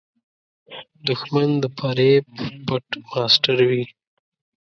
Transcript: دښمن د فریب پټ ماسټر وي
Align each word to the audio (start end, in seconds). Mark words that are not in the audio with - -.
دښمن 1.07 1.49
د 1.61 1.63
فریب 1.77 2.25
پټ 2.67 2.85
ماسټر 3.09 3.57
وي 3.69 3.83